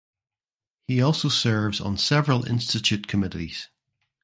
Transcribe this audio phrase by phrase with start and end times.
[0.87, 3.69] He also serves on several institute committees.